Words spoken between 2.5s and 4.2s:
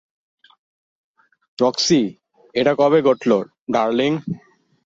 এটা কবে ঘটল, ডার্লিং?